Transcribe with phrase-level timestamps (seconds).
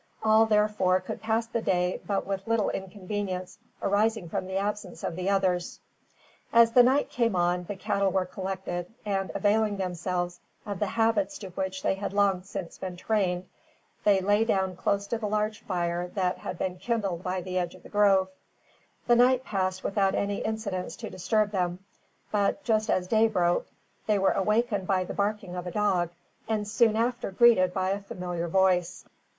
[0.23, 5.15] All, therefore, could pass the day with but little inconvenience arising from the absence of
[5.15, 5.79] the others.
[6.51, 11.37] As the night came on, the cattle were collected; and, availing themselves of the habits
[11.37, 13.45] to which they had been long since trained,
[14.03, 17.75] they lay down close to the large fire that had been kindled by the edge
[17.75, 18.27] of the grove.
[19.05, 21.77] The night passed without any incidents to disturb them;
[22.31, 23.67] but, just as day broke,
[24.07, 26.09] they were awakened by the barking of a dog,
[26.49, 29.05] and soon after greeted by a familiar voice.